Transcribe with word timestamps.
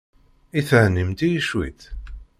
I 0.59 0.61
thennimt-iyi 0.69 1.41
cwiṭ? 1.47 1.81